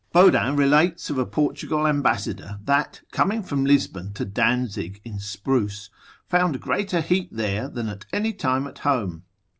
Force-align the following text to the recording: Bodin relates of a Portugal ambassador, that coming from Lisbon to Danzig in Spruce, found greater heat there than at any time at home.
Bodin 0.13 0.55
relates 0.55 1.11
of 1.11 1.19
a 1.19 1.27
Portugal 1.27 1.85
ambassador, 1.85 2.57
that 2.65 3.01
coming 3.11 3.43
from 3.43 3.63
Lisbon 3.65 4.13
to 4.13 4.25
Danzig 4.25 4.99
in 5.05 5.19
Spruce, 5.19 5.91
found 6.27 6.59
greater 6.59 7.01
heat 7.01 7.29
there 7.31 7.67
than 7.69 7.87
at 7.87 8.07
any 8.11 8.33
time 8.33 8.65
at 8.65 8.79
home. 8.79 9.25